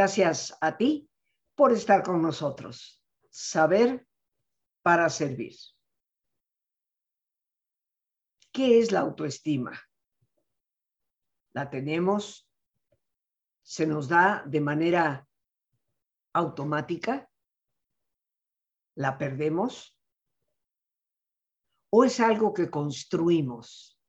[0.00, 1.10] Gracias a ti
[1.54, 3.04] por estar con nosotros.
[3.28, 4.08] Saber
[4.80, 5.54] para servir.
[8.50, 9.78] ¿Qué es la autoestima?
[11.52, 12.50] La tenemos,
[13.60, 15.28] se nos da de manera
[16.32, 17.30] automática,
[18.94, 20.00] la perdemos
[21.90, 24.00] o es algo que construimos,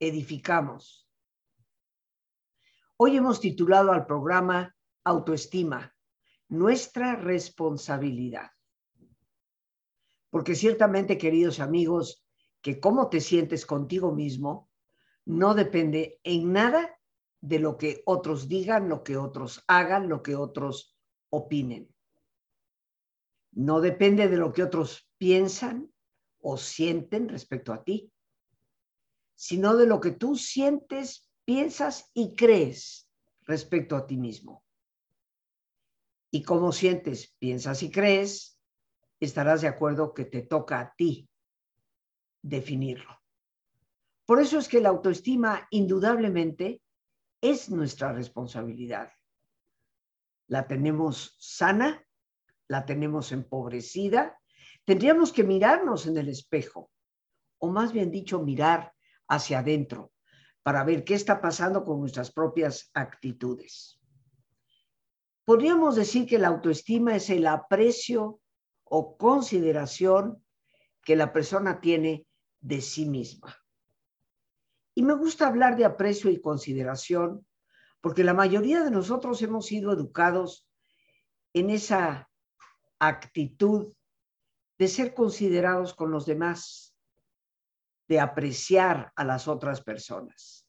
[0.00, 1.08] edificamos.
[2.96, 4.73] Hoy hemos titulado al programa
[5.04, 5.94] Autoestima,
[6.48, 8.50] nuestra responsabilidad.
[10.30, 12.24] Porque ciertamente, queridos amigos,
[12.60, 14.70] que cómo te sientes contigo mismo
[15.26, 16.98] no depende en nada
[17.40, 20.96] de lo que otros digan, lo que otros hagan, lo que otros
[21.28, 21.94] opinen.
[23.52, 25.92] No depende de lo que otros piensan
[26.40, 28.10] o sienten respecto a ti,
[29.34, 33.08] sino de lo que tú sientes, piensas y crees
[33.42, 34.63] respecto a ti mismo.
[36.34, 38.60] Y cómo sientes, piensas y crees,
[39.20, 41.28] estarás de acuerdo que te toca a ti
[42.42, 43.22] definirlo.
[44.26, 46.82] Por eso es que la autoestima indudablemente
[47.40, 49.12] es nuestra responsabilidad.
[50.48, 52.04] La tenemos sana,
[52.66, 54.36] la tenemos empobrecida.
[54.84, 56.90] Tendríamos que mirarnos en el espejo,
[57.58, 58.92] o más bien dicho, mirar
[59.28, 60.10] hacia adentro
[60.64, 64.00] para ver qué está pasando con nuestras propias actitudes.
[65.44, 68.40] Podríamos decir que la autoestima es el aprecio
[68.84, 70.42] o consideración
[71.02, 72.26] que la persona tiene
[72.60, 73.54] de sí misma.
[74.94, 77.46] Y me gusta hablar de aprecio y consideración
[78.00, 80.68] porque la mayoría de nosotros hemos sido educados
[81.52, 82.30] en esa
[82.98, 83.94] actitud
[84.78, 86.94] de ser considerados con los demás,
[88.08, 90.68] de apreciar a las otras personas.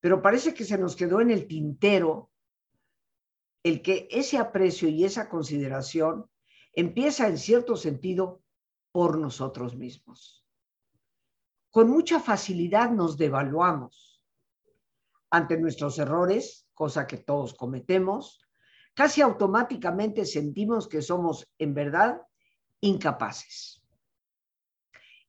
[0.00, 2.30] Pero parece que se nos quedó en el tintero
[3.66, 6.30] el que ese aprecio y esa consideración
[6.72, 8.42] empieza en cierto sentido
[8.92, 10.46] por nosotros mismos
[11.76, 14.24] con mucha facilidad nos devaluamos
[15.28, 18.40] ante nuestros errores, cosa que todos cometemos,
[18.94, 22.22] casi automáticamente sentimos que somos en verdad
[22.80, 23.82] incapaces.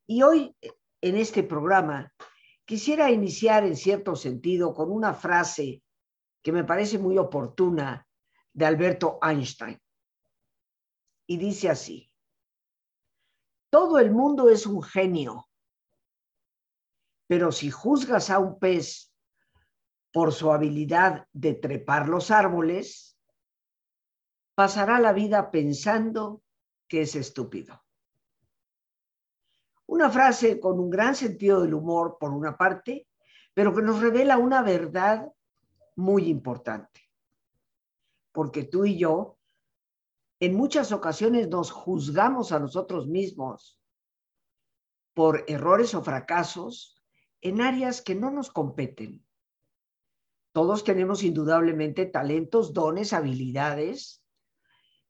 [0.05, 0.55] Y hoy
[1.01, 2.13] en este programa
[2.63, 5.83] quisiera iniciar en cierto sentido con una frase
[6.41, 8.06] que me parece muy oportuna
[8.57, 9.79] de Alberto Einstein.
[11.27, 12.11] Y dice así,
[13.69, 15.47] todo el mundo es un genio
[17.27, 19.13] pero si juzgas a un pez
[20.11, 23.19] por su habilidad de trepar los árboles,
[24.55, 26.41] pasará la vida pensando
[26.87, 27.83] que es estúpido.
[29.85, 33.07] Una frase con un gran sentido del humor, por una parte,
[33.53, 35.27] pero que nos revela una verdad
[35.95, 37.06] muy importante.
[38.37, 39.39] Porque tú y yo,
[40.39, 43.81] en muchas ocasiones nos juzgamos a nosotros mismos
[45.15, 47.01] por errores o fracasos
[47.41, 49.25] en áreas que no nos competen.
[50.51, 54.23] Todos tenemos indudablemente talentos, dones, habilidades,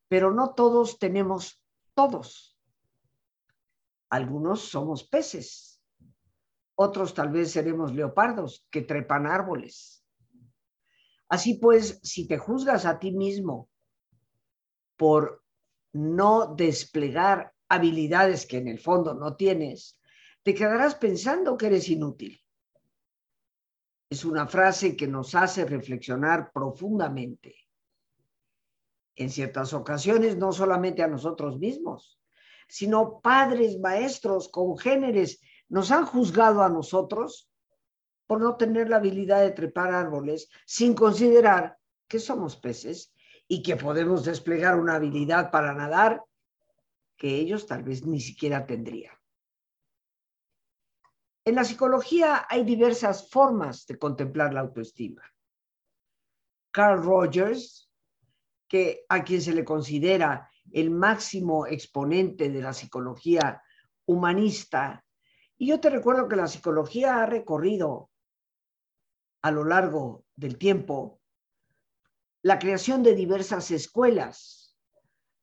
[0.08, 1.62] pero no todos tenemos
[1.96, 2.58] todos.
[4.10, 5.84] Algunos somos peces,
[6.76, 10.07] otros tal vez seremos leopardos que trepan árboles.
[11.30, 13.70] Así pues, si te juzgas a ti mismo
[14.96, 15.44] por
[15.94, 20.00] no desplegar habilidades que en el fondo no tienes,
[20.44, 22.42] te quedarás pensando que eres inútil.
[24.10, 27.56] Es una frase que nos hace reflexionar profundamente.
[29.16, 32.18] En ciertas ocasiones, no solamente a nosotros mismos,
[32.70, 37.50] sino padres, maestros, congéneres, nos han juzgado a nosotros
[38.28, 41.78] por no tener la habilidad de trepar árboles sin considerar
[42.08, 43.14] que somos peces
[43.48, 46.24] y que podemos desplegar una habilidad para nadar
[47.16, 49.16] que ellos tal vez ni siquiera tendrían.
[51.46, 55.24] En la psicología hay diversas formas de contemplar la autoestima.
[56.72, 57.90] Carl Rogers,
[58.68, 63.64] que a quien se le considera el máximo exponente de la psicología
[64.06, 65.06] humanista,
[65.58, 68.12] y yo te recuerdo que la psicología ha recorrido
[69.48, 71.22] a lo largo del tiempo
[72.42, 74.78] la creación de diversas escuelas.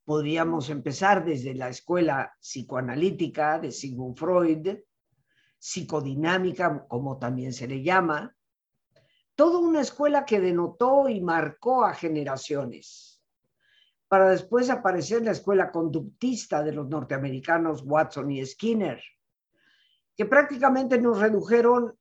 [0.05, 4.77] Podríamos empezar desde la escuela psicoanalítica de Sigmund Freud,
[5.59, 8.37] psicodinámica, como también se le llama,
[9.35, 13.23] toda una escuela que denotó y marcó a generaciones,
[14.07, 19.03] para después aparecer la escuela conductista de los norteamericanos Watson y Skinner,
[20.15, 21.99] que prácticamente nos redujeron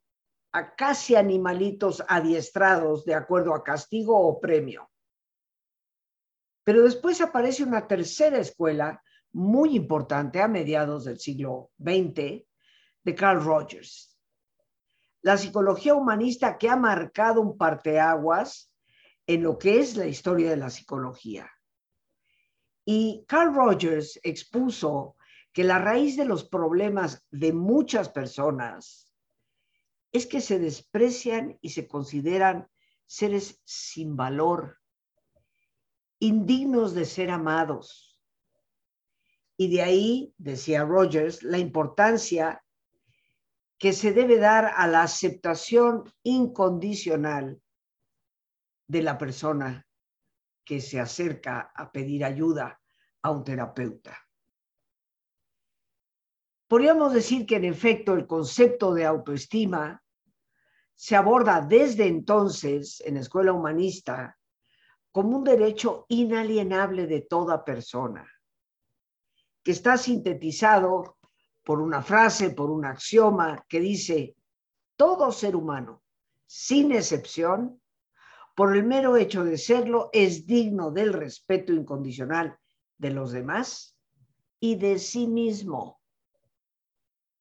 [0.54, 4.90] a casi animalitos adiestrados de acuerdo a castigo o premio.
[6.64, 12.46] Pero después aparece una tercera escuela muy importante a mediados del siglo XX
[13.04, 14.16] de Carl Rogers.
[15.24, 18.72] La psicología humanista que ha marcado un parteaguas
[19.26, 21.50] en lo que es la historia de la psicología.
[22.86, 25.16] Y Carl Rogers expuso
[25.52, 29.03] que la raíz de los problemas de muchas personas
[30.14, 32.70] es que se desprecian y se consideran
[33.08, 34.80] seres sin valor,
[36.20, 38.20] indignos de ser amados.
[39.58, 42.64] Y de ahí, decía Rogers, la importancia
[43.80, 47.62] que se debe dar a la aceptación incondicional
[48.88, 49.88] de la persona
[50.64, 52.80] que se acerca a pedir ayuda
[53.24, 54.18] a un terapeuta.
[56.68, 60.03] Podríamos decir que en efecto el concepto de autoestima
[61.04, 64.38] se aborda desde entonces en la escuela humanista
[65.12, 68.26] como un derecho inalienable de toda persona,
[69.62, 71.18] que está sintetizado
[71.62, 74.38] por una frase, por un axioma que dice,
[74.96, 76.04] todo ser humano,
[76.46, 77.82] sin excepción,
[78.56, 82.58] por el mero hecho de serlo, es digno del respeto incondicional
[82.98, 83.98] de los demás
[84.58, 86.00] y de sí mismo.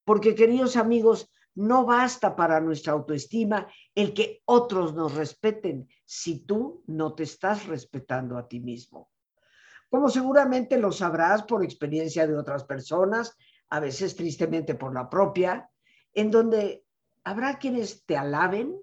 [0.04, 6.82] Porque, queridos amigos, no basta para nuestra autoestima el que otros nos respeten si tú
[6.86, 9.10] no te estás respetando a ti mismo.
[9.90, 13.36] Como seguramente lo sabrás por experiencia de otras personas,
[13.68, 15.70] a veces tristemente por la propia,
[16.14, 16.84] en donde
[17.24, 18.78] habrá quienes te alaben,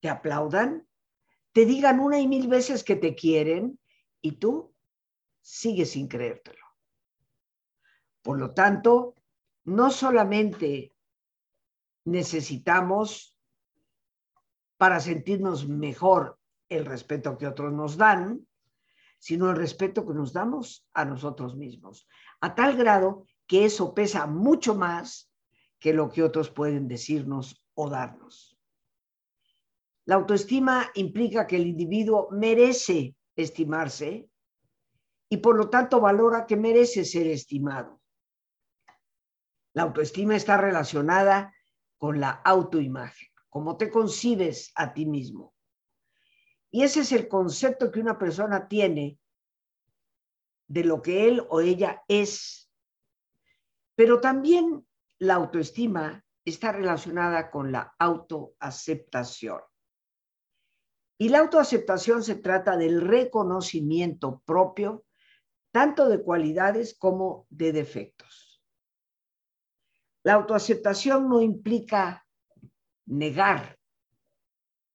[0.00, 0.86] te aplaudan,
[1.52, 3.78] te digan una y mil veces que te quieren
[4.20, 4.74] y tú
[5.40, 6.64] sigues sin creértelo.
[8.22, 9.14] Por lo tanto,
[9.64, 10.91] no solamente
[12.04, 13.36] necesitamos
[14.76, 16.38] para sentirnos mejor
[16.68, 18.46] el respeto que otros nos dan,
[19.18, 22.08] sino el respeto que nos damos a nosotros mismos,
[22.40, 25.30] a tal grado que eso pesa mucho más
[25.78, 28.58] que lo que otros pueden decirnos o darnos.
[30.04, 34.28] La autoestima implica que el individuo merece estimarse
[35.28, 38.00] y por lo tanto valora que merece ser estimado.
[39.74, 41.54] La autoestima está relacionada
[42.02, 45.54] con la autoimagen, cómo te concibes a ti mismo.
[46.68, 49.20] Y ese es el concepto que una persona tiene
[50.66, 52.68] de lo que él o ella es.
[53.94, 54.84] Pero también
[55.20, 59.60] la autoestima está relacionada con la autoaceptación.
[61.18, 65.04] Y la autoaceptación se trata del reconocimiento propio,
[65.70, 68.51] tanto de cualidades como de defectos.
[70.24, 72.26] La autoaceptación no implica
[73.06, 73.78] negar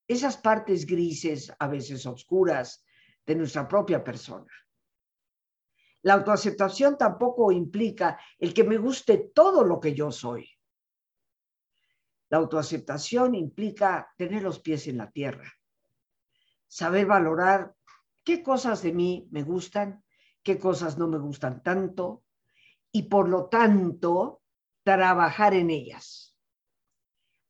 [0.06, 2.84] esas partes grises, a veces oscuras,
[3.26, 4.50] de nuestra propia persona.
[6.02, 10.48] La autoaceptación tampoco implica el que me guste todo lo que yo soy.
[12.30, 15.52] La autoaceptación implica tener los pies en la tierra,
[16.66, 17.74] saber valorar
[18.24, 20.02] qué cosas de mí me gustan,
[20.42, 22.24] qué cosas no me gustan tanto,
[22.90, 24.37] y por lo tanto
[24.96, 26.34] trabajar en ellas.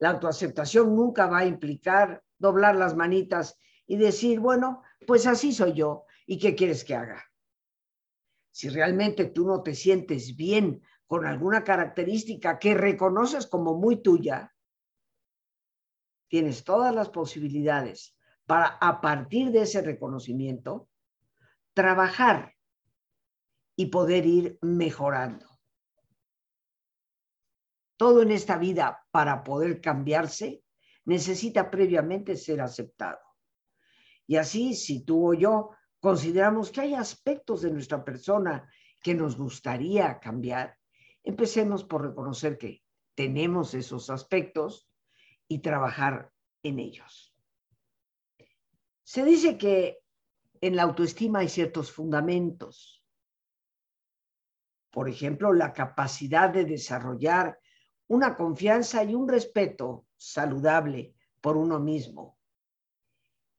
[0.01, 5.75] La autoaceptación nunca va a implicar doblar las manitas y decir, bueno, pues así soy
[5.75, 7.25] yo, ¿y qué quieres que haga?
[8.51, 14.53] Si realmente tú no te sientes bien con alguna característica que reconoces como muy tuya,
[16.27, 18.17] tienes todas las posibilidades
[18.47, 20.89] para, a partir de ese reconocimiento,
[21.73, 22.57] trabajar
[23.77, 25.58] y poder ir mejorando
[27.99, 30.63] todo en esta vida para poder cambiarse
[31.05, 33.19] necesita previamente ser aceptado.
[34.27, 38.71] Y así, si tú o yo consideramos que hay aspectos de nuestra persona
[39.03, 40.79] que nos gustaría cambiar,
[41.25, 44.89] empecemos por reconocer que tenemos esos aspectos
[45.49, 46.31] y trabajar
[46.63, 47.35] en ellos.
[49.03, 49.99] Se dice que
[50.61, 53.05] en la autoestima hay ciertos fundamentos.
[54.91, 57.59] Por ejemplo, la capacidad de desarrollar
[58.09, 62.39] una confianza y un respeto saludable por uno mismo.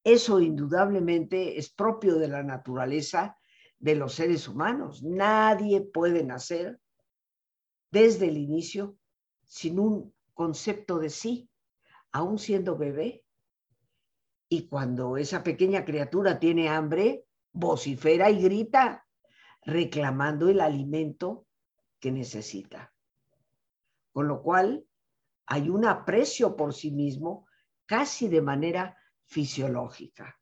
[0.03, 3.37] Eso indudablemente es propio de la naturaleza
[3.77, 5.03] de los seres humanos.
[5.03, 6.79] Nadie puede nacer
[7.91, 8.97] desde el inicio
[9.45, 11.49] sin un concepto de sí,
[12.11, 13.23] aún siendo bebé.
[14.47, 19.05] Y cuando esa pequeña criatura tiene hambre, vocifera y grita,
[19.63, 21.45] reclamando el alimento
[21.99, 22.93] que necesita.
[24.11, 24.85] Con lo cual,
[25.45, 27.47] hay un aprecio por sí mismo
[27.85, 30.39] casi de manera fisiológica.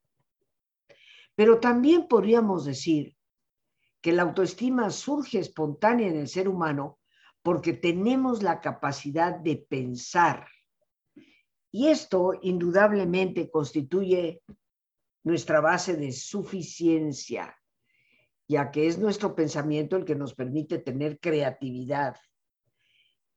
[1.36, 3.16] Pero también podríamos decir
[4.02, 7.00] que la autoestima surge espontánea en el ser humano
[7.42, 10.48] porque tenemos la capacidad de pensar.
[11.72, 14.42] Y esto indudablemente constituye
[15.24, 17.58] nuestra base de suficiencia,
[18.48, 22.16] ya que es nuestro pensamiento el que nos permite tener creatividad.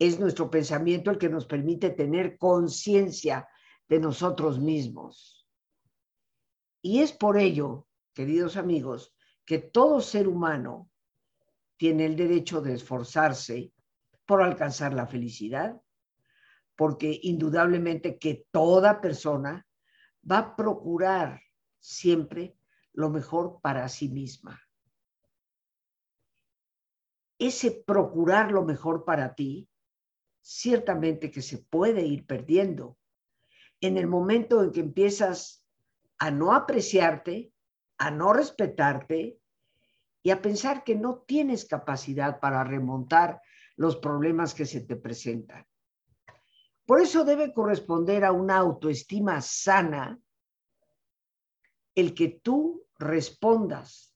[0.00, 3.46] Es nuestro pensamiento el que nos permite tener conciencia
[3.86, 5.46] de nosotros mismos.
[6.80, 9.14] Y es por ello, queridos amigos,
[9.44, 10.90] que todo ser humano
[11.76, 13.74] tiene el derecho de esforzarse
[14.24, 15.78] por alcanzar la felicidad,
[16.76, 19.66] porque indudablemente que toda persona
[20.30, 21.42] va a procurar
[21.78, 22.56] siempre
[22.92, 24.58] lo mejor para sí misma.
[27.38, 29.68] Ese procurar lo mejor para ti,
[30.40, 32.98] ciertamente que se puede ir perdiendo
[33.80, 35.64] en el momento en que empiezas
[36.18, 37.52] a no apreciarte,
[37.98, 39.38] a no respetarte
[40.22, 43.40] y a pensar que no tienes capacidad para remontar
[43.76, 45.66] los problemas que se te presentan.
[46.84, 50.20] Por eso debe corresponder a una autoestima sana
[51.94, 54.14] el que tú respondas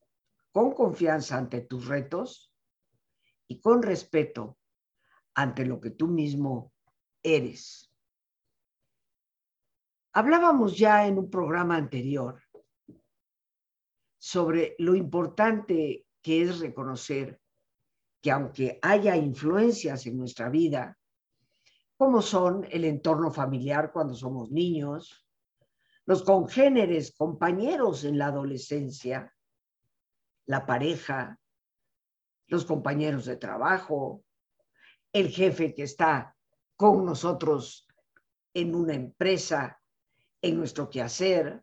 [0.53, 2.53] con confianza ante tus retos
[3.49, 4.59] y con respeto
[5.35, 6.73] ante lo que tú mismo
[7.23, 7.91] eres.
[10.13, 12.41] Hablábamos ya en un programa anterior
[14.17, 17.41] sobre lo importante que es reconocer
[18.23, 20.97] que aunque haya influencias en nuestra vida,
[21.97, 25.27] como son el entorno familiar cuando somos niños,
[26.07, 29.35] los congéneres, compañeros en la adolescencia,
[30.47, 31.39] la pareja,
[32.47, 34.24] los compañeros de trabajo,
[35.15, 36.37] el jefe que está
[36.77, 37.87] con nosotros
[38.53, 39.81] en una empresa,
[40.43, 41.63] en nuestro quehacer.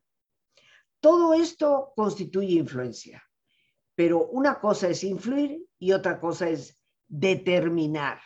[1.02, 3.22] Todo esto constituye influencia,
[3.94, 8.22] pero una cosa es influir y otra cosa es determinar.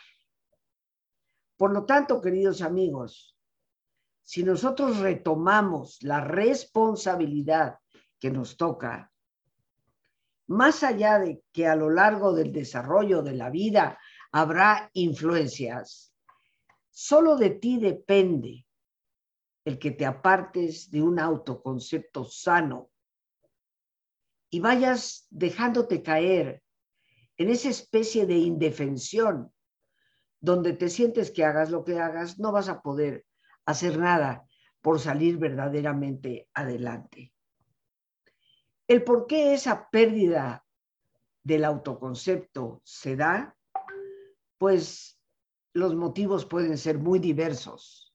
[1.56, 3.36] Por lo tanto, queridos amigos,
[4.22, 7.78] si nosotros retomamos la responsabilidad
[8.20, 9.10] que nos toca,
[10.48, 13.98] más allá de que a lo largo del desarrollo de la vida
[14.36, 16.12] habrá influencias,
[16.90, 18.66] solo de ti depende
[19.64, 22.90] el que te apartes de un autoconcepto sano
[24.50, 26.62] y vayas dejándote caer
[27.38, 29.54] en esa especie de indefensión
[30.38, 33.24] donde te sientes que hagas lo que hagas, no vas a poder
[33.64, 34.46] hacer nada
[34.82, 37.32] por salir verdaderamente adelante.
[38.86, 40.62] El por qué esa pérdida
[41.42, 43.55] del autoconcepto se da,
[44.58, 45.20] pues
[45.72, 48.14] los motivos pueden ser muy diversos.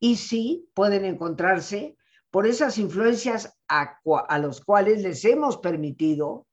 [0.00, 1.96] Y sí, pueden encontrarse
[2.30, 6.46] por esas influencias a, a los cuales les hemos permitido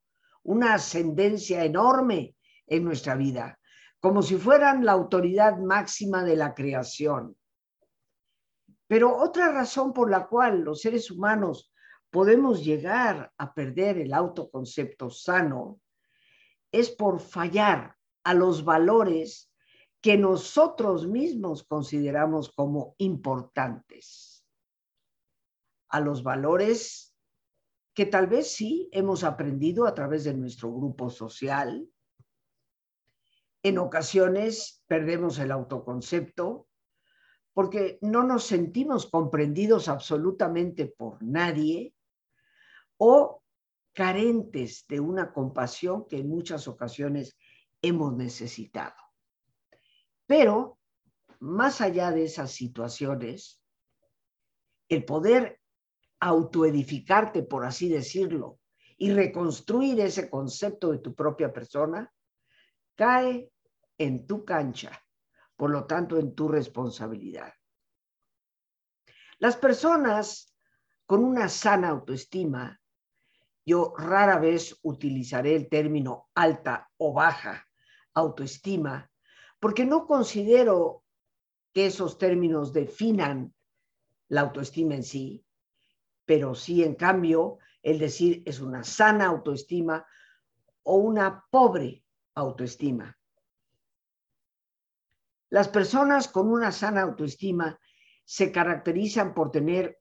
[0.44, 2.36] una ascendencia enorme
[2.68, 3.60] en nuestra vida,
[4.00, 7.36] como si fueran la autoridad máxima de la creación.
[8.88, 11.72] Pero otra razón por la cual los seres humanos
[12.10, 15.80] podemos llegar a perder el autoconcepto sano
[16.72, 17.96] es por fallar
[18.30, 19.52] a los valores
[20.02, 24.46] que nosotros mismos consideramos como importantes,
[25.88, 27.16] a los valores
[27.96, 31.90] que tal vez sí hemos aprendido a través de nuestro grupo social.
[33.64, 36.68] En ocasiones perdemos el autoconcepto
[37.56, 41.96] porque no nos sentimos comprendidos absolutamente por nadie
[42.98, 43.42] o
[43.92, 47.36] carentes de una compasión que en muchas ocasiones
[47.82, 48.96] hemos necesitado.
[50.26, 50.80] Pero,
[51.40, 53.62] más allá de esas situaciones,
[54.90, 55.60] el poder
[56.20, 58.60] autoedificarte, por así decirlo,
[58.98, 62.12] y reconstruir ese concepto de tu propia persona,
[62.96, 63.50] cae
[63.98, 64.92] en tu cancha,
[65.56, 67.54] por lo tanto en tu responsabilidad.
[69.38, 70.54] Las personas
[71.06, 72.80] con una sana autoestima,
[73.66, 77.69] yo rara vez utilizaré el término alta o baja
[78.20, 79.10] autoestima,
[79.60, 81.04] porque no considero
[81.74, 83.54] que esos términos definan
[84.30, 85.46] la autoestima en sí,
[86.26, 90.06] pero sí, en cambio, el decir es una sana autoestima
[90.84, 92.04] o una pobre
[92.36, 93.18] autoestima.
[95.50, 97.80] Las personas con una sana autoestima
[98.24, 100.00] se caracterizan por tener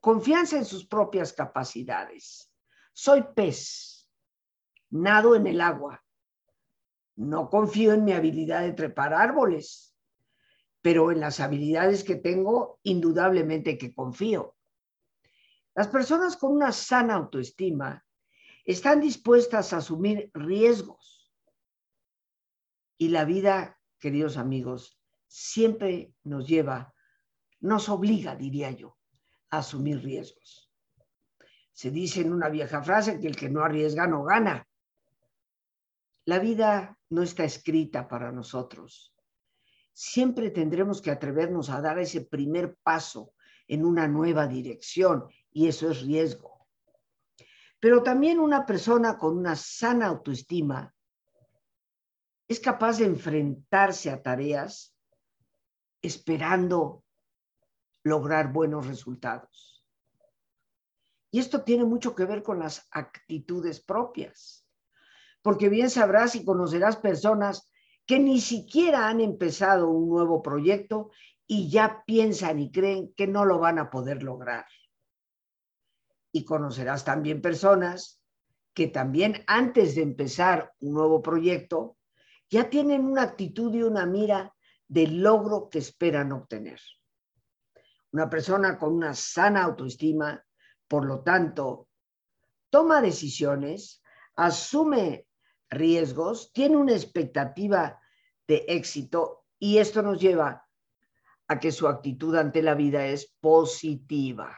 [0.00, 2.50] confianza en sus propias capacidades.
[2.94, 4.08] Soy pez,
[4.90, 6.02] nado en el agua,
[7.16, 9.96] no confío en mi habilidad de trepar árboles,
[10.82, 14.54] pero en las habilidades que tengo, indudablemente que confío.
[15.74, 18.04] Las personas con una sana autoestima
[18.64, 21.32] están dispuestas a asumir riesgos.
[22.98, 26.94] Y la vida, queridos amigos, siempre nos lleva,
[27.60, 28.96] nos obliga, diría yo,
[29.50, 30.72] a asumir riesgos.
[31.72, 34.66] Se dice en una vieja frase que el que no arriesga no gana.
[36.26, 39.14] La vida no está escrita para nosotros.
[39.92, 43.32] Siempre tendremos que atrevernos a dar ese primer paso
[43.68, 46.66] en una nueva dirección y eso es riesgo.
[47.78, 50.92] Pero también una persona con una sana autoestima
[52.48, 54.96] es capaz de enfrentarse a tareas
[56.02, 57.04] esperando
[58.02, 59.86] lograr buenos resultados.
[61.30, 64.65] Y esto tiene mucho que ver con las actitudes propias,
[65.46, 67.70] porque bien sabrás y conocerás personas
[68.04, 71.12] que ni siquiera han empezado un nuevo proyecto
[71.46, 74.66] y ya piensan y creen que no lo van a poder lograr.
[76.32, 78.20] Y conocerás también personas
[78.74, 81.96] que también antes de empezar un nuevo proyecto
[82.50, 84.52] ya tienen una actitud y una mira
[84.88, 86.80] del logro que esperan obtener.
[88.10, 90.44] Una persona con una sana autoestima
[90.88, 91.86] por lo tanto,
[92.68, 94.02] toma decisiones,
[94.34, 95.26] asume
[95.70, 98.00] riesgos, tiene una expectativa
[98.46, 100.66] de éxito y esto nos lleva
[101.48, 104.56] a que su actitud ante la vida es positiva.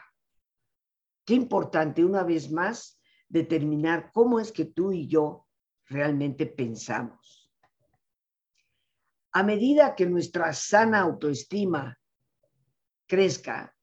[1.25, 5.47] Qué importante, una vez más, determinar cómo es que tú y yo
[5.85, 7.51] realmente pensamos.
[9.31, 11.99] A medida que nuestra sana autoestima
[13.05, 13.75] crezca,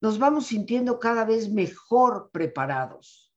[0.00, 3.33] nos vamos sintiendo cada vez mejor preparados,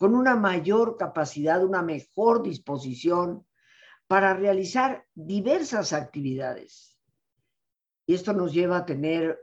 [0.00, 3.46] con una mayor capacidad, una mejor disposición
[4.06, 6.98] para realizar diversas actividades.
[8.06, 9.38] Y esto nos lleva a tener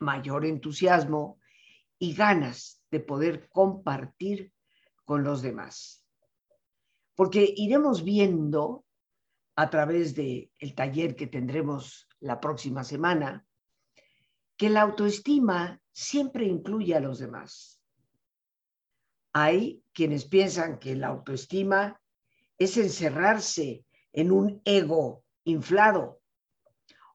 [0.00, 1.40] mayor entusiasmo
[1.98, 4.52] y ganas de poder compartir
[5.06, 6.04] con los demás.
[7.14, 8.84] Porque iremos viendo
[9.56, 13.46] a través del el taller que tendremos la próxima semana,
[14.58, 17.81] que la autoestima siempre incluye a los demás.
[19.32, 22.00] Hay quienes piensan que la autoestima
[22.58, 26.20] es encerrarse en un ego inflado.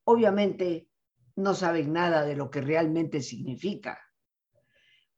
[0.03, 0.87] Obviamente
[1.35, 4.01] no saben nada de lo que realmente significa,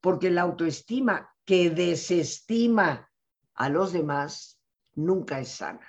[0.01, 3.09] porque la autoestima que desestima
[3.53, 4.61] a los demás
[4.95, 5.87] nunca es sana.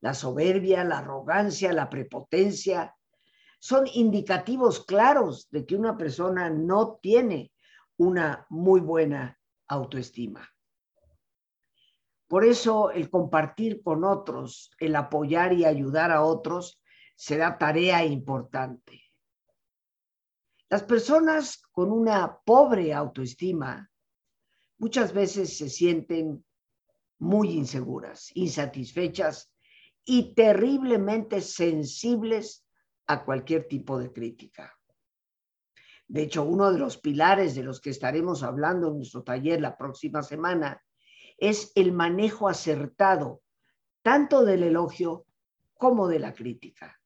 [0.00, 2.94] La soberbia, la arrogancia, la prepotencia,
[3.58, 7.52] son indicativos claros de que una persona no tiene
[7.96, 10.48] una muy buena autoestima.
[12.26, 16.80] Por eso el compartir con otros, el apoyar y ayudar a otros
[17.14, 19.02] será tarea importante.
[20.68, 23.90] Las personas con una pobre autoestima
[24.78, 26.44] muchas veces se sienten
[27.18, 29.52] muy inseguras, insatisfechas
[30.04, 32.66] y terriblemente sensibles
[33.06, 34.76] a cualquier tipo de crítica.
[36.06, 39.76] De hecho, uno de los pilares de los que estaremos hablando en nuestro taller la
[39.76, 40.82] próxima semana
[41.38, 43.42] es el manejo acertado
[44.02, 45.26] tanto del elogio
[45.74, 47.00] como de la crítica.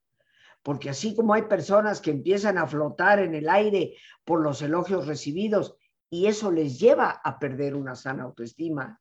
[0.62, 5.06] Porque así como hay personas que empiezan a flotar en el aire por los elogios
[5.06, 5.76] recibidos
[6.10, 9.00] y eso les lleva a perder una sana autoestima,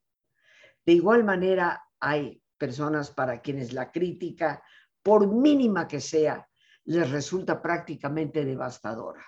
[0.85, 4.63] de igual manera hay personas para quienes la crítica,
[5.01, 6.47] por mínima que sea,
[6.85, 9.25] les resulta prácticamente devastadora.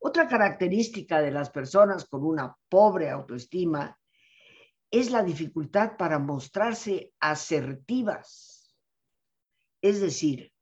[0.00, 3.98] Otra característica de las personas con una pobre autoestima
[4.90, 8.74] es la dificultad para mostrarse asertivas,
[9.82, 10.52] es decir,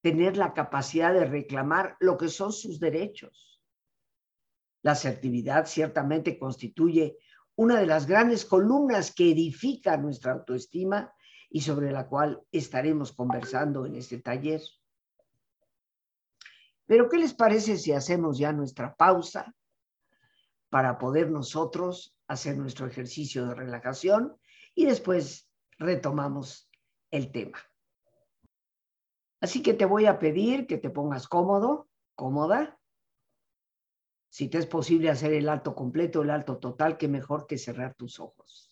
[0.00, 3.62] tener la capacidad de reclamar lo que son sus derechos.
[4.82, 7.18] La asertividad ciertamente constituye
[7.56, 11.12] una de las grandes columnas que edifica nuestra autoestima
[11.50, 14.60] y sobre la cual estaremos conversando en este taller.
[16.88, 19.54] Pero ¿qué les parece si hacemos ya nuestra pausa
[20.70, 24.38] para poder nosotros hacer nuestro ejercicio de relajación
[24.74, 26.70] y después retomamos
[27.10, 27.58] el tema?
[29.42, 32.80] Así que te voy a pedir que te pongas cómodo, cómoda.
[34.30, 37.94] Si te es posible hacer el alto completo, el alto total, qué mejor que cerrar
[37.94, 38.68] tus ojos.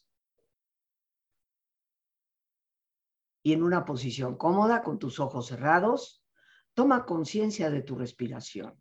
[3.47, 6.26] y en una posición cómoda con tus ojos cerrados,
[6.77, 8.81] toma conciencia de tu respiración,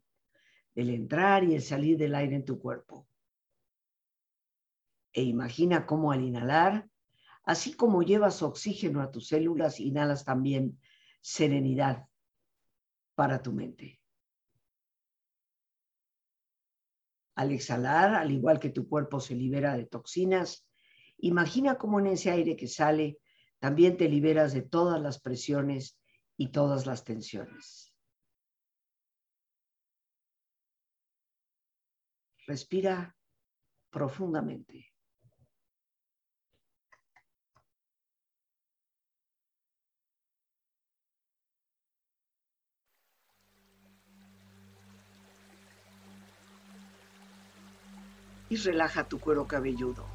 [0.75, 3.07] del entrar y el salir del aire en tu cuerpo.
[5.13, 6.89] E imagina cómo al inhalar
[7.45, 10.79] Así como llevas oxígeno a tus células, inhalas también
[11.21, 12.07] serenidad
[13.13, 14.01] para tu mente.
[17.35, 20.67] Al exhalar, al igual que tu cuerpo se libera de toxinas,
[21.17, 23.19] imagina cómo en ese aire que sale
[23.59, 25.99] también te liberas de todas las presiones
[26.37, 27.93] y todas las tensiones.
[32.47, 33.15] Respira
[33.89, 34.91] profundamente.
[48.47, 50.14] Y relaja tu cuero cabelludo.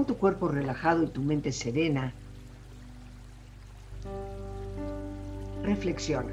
[0.00, 2.14] Con tu cuerpo relajado y tu mente serena,
[5.62, 6.32] reflexiona.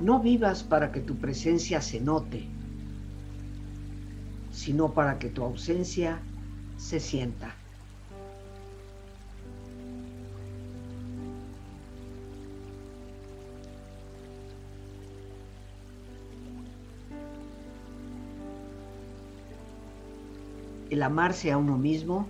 [0.00, 2.46] No vivas para que tu presencia se note,
[4.52, 6.20] sino para que tu ausencia
[6.76, 7.65] se sienta.
[20.90, 22.28] El amarse a uno mismo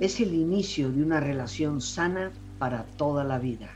[0.00, 3.70] es el inicio de una relación sana para toda la vida.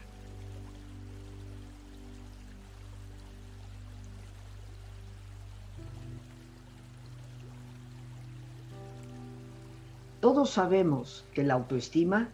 [10.21, 12.29] Todos sabemos que la autoestima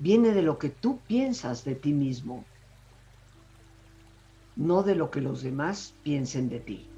[0.00, 2.44] viene de lo que tú piensas de ti mismo,
[4.56, 6.97] no de lo que los demás piensen de ti.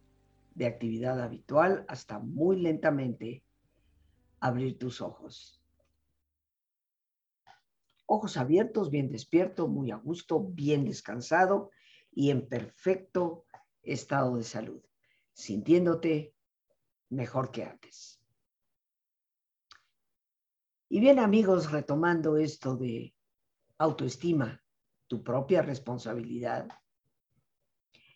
[0.53, 3.43] de actividad habitual hasta muy lentamente
[4.39, 5.61] abrir tus ojos.
[8.05, 11.71] Ojos abiertos, bien despierto, muy a gusto, bien descansado
[12.11, 13.45] y en perfecto
[13.83, 14.81] estado de salud,
[15.33, 16.35] sintiéndote
[17.09, 18.21] mejor que antes.
[20.89, 23.15] Y bien amigos, retomando esto de
[23.77, 24.61] autoestima,
[25.07, 26.67] tu propia responsabilidad,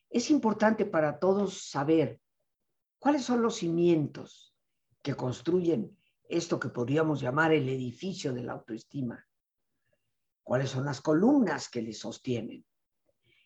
[0.09, 2.19] es importante para todos saber
[3.05, 4.55] ¿Cuáles son los cimientos
[5.03, 5.95] que construyen
[6.27, 9.27] esto que podríamos llamar el edificio de la autoestima?
[10.41, 12.65] ¿Cuáles son las columnas que le sostienen?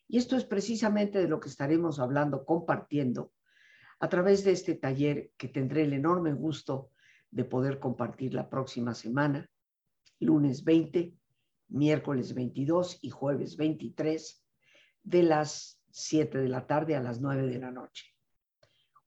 [0.07, 3.33] Y esto es precisamente de lo que estaremos hablando, compartiendo
[3.99, 6.91] a través de este taller que tendré el enorme gusto
[7.29, 9.51] de poder compartir la próxima semana,
[10.21, 11.13] lunes 20,
[11.67, 14.41] miércoles 22 y jueves 23,
[15.03, 18.05] de las 7 de la tarde a las 9 de la noche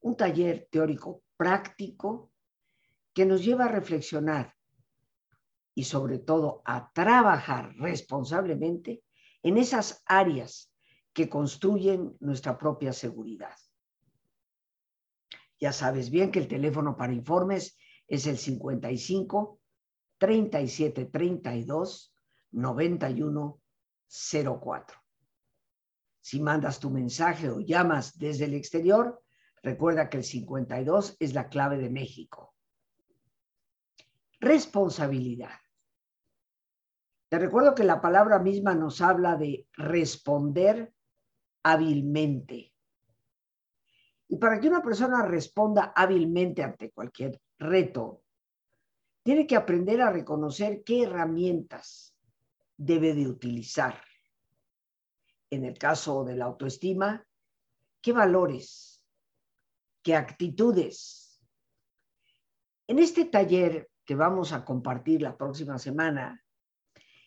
[0.02, 2.30] un taller teórico práctico
[3.12, 4.54] que nos lleva a reflexionar
[5.74, 9.02] y sobre todo a trabajar responsablemente
[9.42, 10.72] en esas áreas
[11.12, 13.54] que construyen nuestra propia seguridad.
[15.60, 19.60] Ya sabes bien que el teléfono para informes es el 55
[20.18, 22.14] 37 32
[22.50, 23.60] 91
[24.60, 24.98] 04.
[26.20, 29.22] Si mandas tu mensaje o llamas desde el exterior,
[29.62, 32.54] Recuerda que el 52 es la clave de México.
[34.40, 35.54] Responsabilidad.
[37.28, 40.92] Te recuerdo que la palabra misma nos habla de responder
[41.62, 42.74] hábilmente.
[44.28, 48.22] Y para que una persona responda hábilmente ante cualquier reto,
[49.22, 52.16] tiene que aprender a reconocer qué herramientas
[52.76, 54.02] debe de utilizar.
[55.50, 57.24] En el caso de la autoestima,
[58.00, 58.91] qué valores,
[60.02, 61.40] qué actitudes.
[62.86, 66.44] En este taller que vamos a compartir la próxima semana,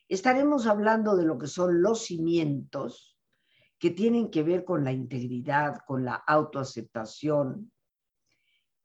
[0.08, 3.18] estaremos hablando de lo que son los cimientos
[3.80, 7.72] que tienen que ver con la integridad, con la autoaceptación,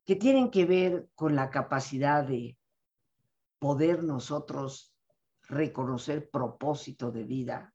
[0.04, 2.58] que tienen que ver con la capacidad de
[3.58, 4.94] poder nosotros
[5.42, 7.74] reconocer propósito de vida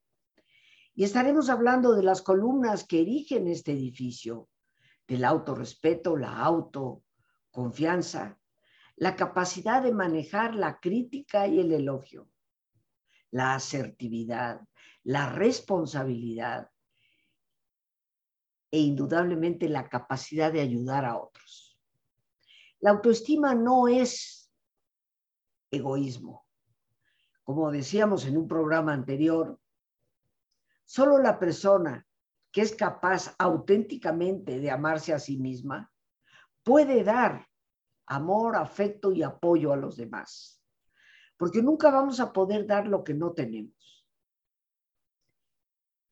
[0.93, 4.49] Y estaremos hablando de las columnas que erigen este edificio,
[5.07, 8.39] del autorrespeto, la autoconfianza,
[8.95, 12.29] la capacidad de manejar la crítica y el elogio,
[13.31, 14.61] la asertividad,
[15.03, 16.69] la responsabilidad
[18.71, 21.79] e indudablemente la capacidad de ayudar a otros.
[22.79, 24.51] La autoestima no es
[25.71, 26.45] egoísmo.
[27.43, 29.59] Como decíamos en un programa anterior,
[30.85, 32.04] Solo la persona
[32.55, 35.91] que es capaz auténticamente de amarse a sí misma
[36.63, 37.45] puede dar
[38.05, 40.63] amor, afecto y apoyo a los demás.
[41.35, 44.07] Porque nunca vamos a poder dar lo que no tenemos.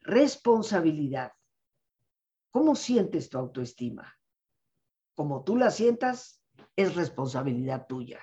[0.02, 1.32] Responsabilidad.
[2.52, 4.14] ¿Cómo sientes tu autoestima?
[5.16, 6.44] Como tú la sientas,
[6.76, 8.20] es responsabilidad tuya.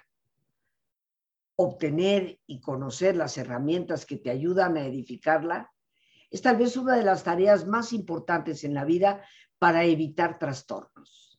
[1.56, 5.72] Obtener y conocer las herramientas que te ayudan a edificarla
[6.30, 9.24] es tal vez una de las tareas más importantes en la vida
[9.58, 11.38] para evitar trastornos.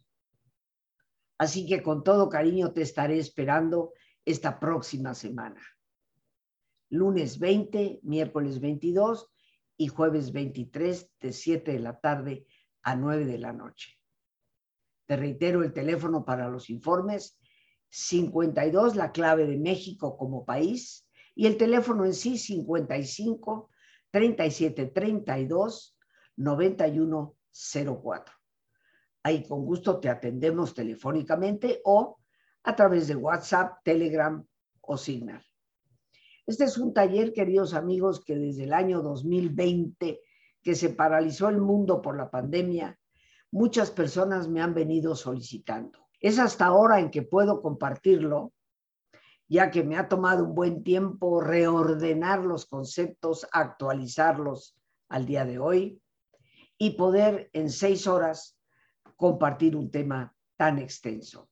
[1.37, 3.93] Así que con todo cariño te estaré esperando
[4.25, 5.61] esta próxima semana.
[6.89, 9.31] Lunes 20, miércoles 22
[9.77, 12.45] y jueves 23 de 7 de la tarde
[12.83, 13.97] a 9 de la noche.
[15.07, 17.39] Te reitero el teléfono para los informes,
[17.89, 23.70] 52, la clave de México como país, y el teléfono en sí, 55
[24.11, 25.97] 37 32
[26.35, 28.35] 91 04.
[29.23, 32.17] Ahí con gusto te atendemos telefónicamente o
[32.63, 34.45] a través de WhatsApp, Telegram
[34.81, 35.43] o Signal.
[36.45, 40.21] Este es un taller, queridos amigos, que desde el año 2020,
[40.61, 42.99] que se paralizó el mundo por la pandemia,
[43.51, 46.07] muchas personas me han venido solicitando.
[46.19, 48.53] Es hasta ahora en que puedo compartirlo
[49.51, 54.77] ya que me ha tomado un buen tiempo reordenar los conceptos, actualizarlos
[55.09, 56.01] al día de hoy
[56.77, 58.57] y poder en seis horas
[59.17, 61.49] compartir un tema tan extenso.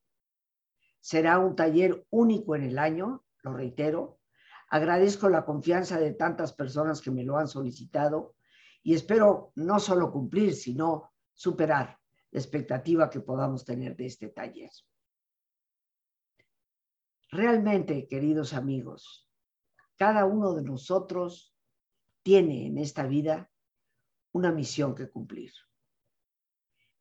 [1.01, 4.19] Será un taller único en el año, lo reitero.
[4.69, 8.33] Agradezco la confianza de tantas personas que me lo han solicitado
[8.81, 11.99] y espero no solo cumplir, sino superar
[12.31, 14.71] la expectativa que podamos tener de este taller.
[17.32, 19.30] Realmente, queridos amigos,
[19.98, 21.56] cada uno de nosotros
[22.24, 23.52] tiene en esta vida
[24.32, 25.52] una misión que cumplir.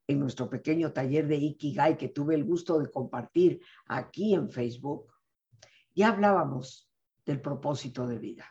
[0.06, 5.10] En nuestro pequeño taller de Ikigai que tuve el gusto de compartir aquí en Facebook,
[5.94, 6.90] ya hablábamos
[7.24, 8.46] del propósito de vida.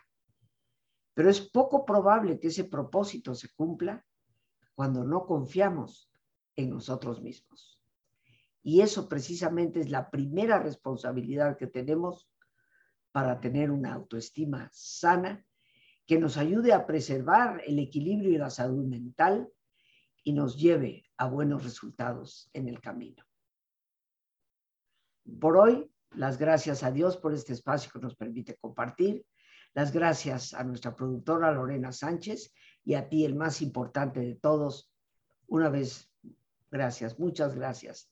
[1.13, 4.04] Pero es poco probable que ese propósito se cumpla
[4.74, 6.12] cuando no confiamos
[6.56, 7.77] en nosotros mismos.
[8.67, 12.30] Y eso precisamente es la primera responsabilidad que tenemos
[13.13, 15.45] para tener una autoestima sana
[16.06, 19.47] que nos ayude a preservar el equilibrio y la salud mental
[20.21, 23.23] y nos lleve a buenos resultados en el camino.
[25.39, 29.25] Por hoy, las gracias a Dios por este espacio que nos permite compartir.
[29.75, 32.53] Las gracias a nuestra productora Lorena Sánchez
[32.84, 34.91] y a ti, el más importante de todos.
[35.47, 36.12] Una vez,
[36.69, 38.12] gracias, muchas gracias